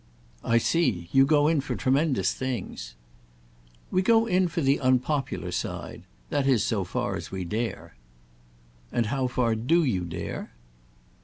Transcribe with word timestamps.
"I 0.43 0.57
see. 0.57 1.09
You 1.11 1.27
go 1.27 1.47
in 1.47 1.61
for 1.61 1.75
tremendous 1.75 2.33
things." 2.33 2.95
"We 3.91 4.01
go 4.01 4.25
in 4.25 4.47
for 4.47 4.59
the 4.61 4.79
unpopular 4.79 5.51
side—that 5.51 6.47
is 6.47 6.63
so 6.63 6.83
far 6.83 7.15
as 7.15 7.29
we 7.29 7.43
dare." 7.45 7.93
"And 8.91 9.05
how 9.13 9.27
far 9.27 9.53
do 9.53 9.83
you 9.83 10.03
dare?" 10.03 10.53